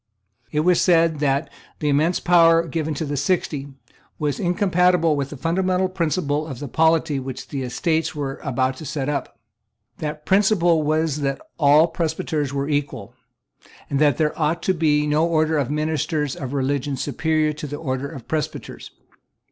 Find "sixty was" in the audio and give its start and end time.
3.15-4.39